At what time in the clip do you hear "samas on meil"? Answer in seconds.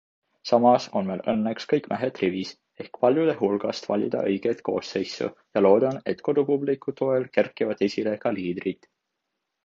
0.49-1.19